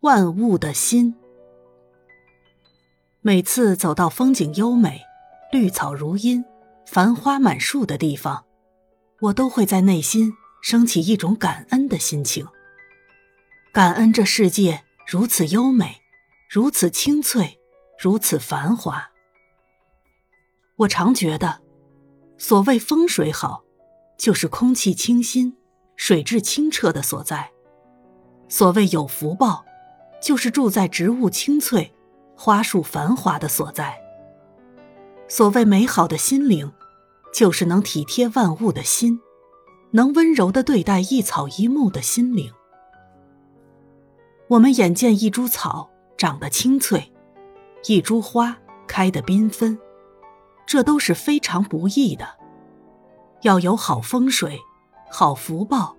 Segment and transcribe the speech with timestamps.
[0.00, 1.14] 万物的心。
[3.20, 5.02] 每次走到风景优美、
[5.52, 6.42] 绿草如茵、
[6.86, 8.46] 繁花满树的地方，
[9.20, 10.32] 我都会在内心
[10.62, 12.46] 升起一种感恩的心情。
[13.74, 16.00] 感恩这世界如此优美，
[16.48, 17.60] 如此清脆，
[17.98, 19.10] 如此繁华。
[20.76, 21.60] 我常觉得，
[22.38, 23.64] 所谓风水好，
[24.16, 25.58] 就是空气清新、
[25.94, 27.50] 水质清澈的所在；
[28.48, 29.66] 所谓有福报，
[30.20, 31.92] 就是住在植物青翠。
[32.42, 34.00] 花树繁华的所在。
[35.28, 36.72] 所谓美好的心灵，
[37.34, 39.20] 就是能体贴万物的心，
[39.90, 42.50] 能温柔的对待一草一木的心灵。
[44.48, 47.12] 我们眼见一株草长得青翠，
[47.84, 48.56] 一株花
[48.88, 49.78] 开得缤纷，
[50.64, 52.26] 这都是非常不易的。
[53.42, 54.58] 要有好风水、
[55.10, 55.94] 好福报，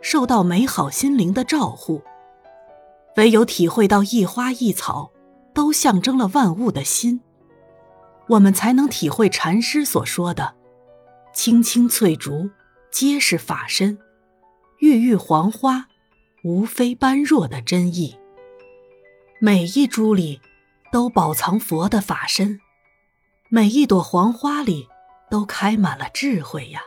[0.00, 2.02] 受到美好心灵的照护，
[3.16, 5.10] 唯有体会到一花一草。
[5.54, 7.20] 都象征了万物的心，
[8.26, 10.56] 我们才能体会禅师所说的
[11.32, 12.50] “青青翠竹，
[12.90, 13.96] 皆是法身；
[14.80, 15.86] 郁郁黄花，
[16.42, 18.18] 无非般若”的真意。
[19.40, 20.40] 每一株里
[20.90, 22.58] 都饱藏佛的法身，
[23.48, 24.88] 每一朵黄花里
[25.30, 26.80] 都开满了智慧呀。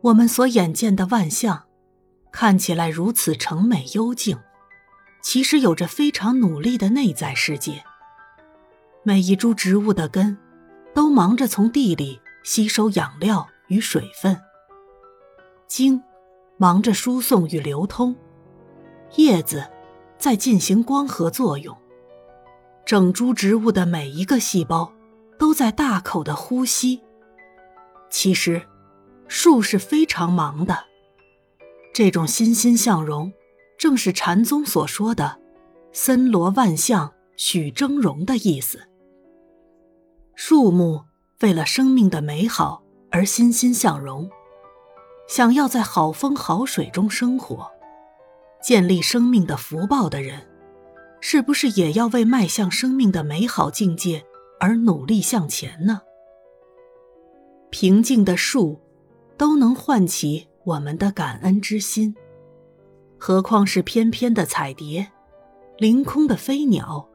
[0.00, 1.66] 我们所眼见的万象，
[2.32, 4.36] 看起来如此澄美幽静。
[5.22, 7.82] 其实有着非常努力的内在世界。
[9.04, 10.36] 每一株植物的根，
[10.92, 14.34] 都忙着从地里吸收养料与水分；
[15.66, 16.02] 茎
[16.56, 18.14] 忙着输送与流通；
[19.16, 19.64] 叶子
[20.18, 21.74] 在进行光合作用；
[22.84, 24.92] 整株植物的每一个细胞，
[25.38, 27.00] 都在大口的呼吸。
[28.10, 28.62] 其实，
[29.28, 30.84] 树是非常忙的。
[31.94, 33.32] 这种欣欣向荣。
[33.82, 35.40] 正是禅宗所说的
[35.92, 38.78] “森罗万象许峥嵘”的意思。
[40.36, 41.02] 树木
[41.40, 44.30] 为了生命的美好而欣欣向荣，
[45.26, 47.68] 想要在好风好水中生活，
[48.62, 50.46] 建立生命的福报的人，
[51.20, 54.24] 是不是也要为迈向生命的美好境界
[54.60, 56.02] 而努力向前呢？
[57.70, 58.80] 平静的树，
[59.36, 62.14] 都能唤起我们的感恩之心。
[63.24, 65.12] 何况是翩翩的彩蝶，
[65.78, 67.08] 凌空的飞鸟，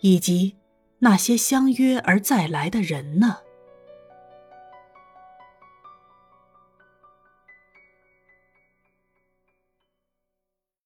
[0.00, 0.56] 以及
[0.98, 3.36] 那些相约而再来的人呢？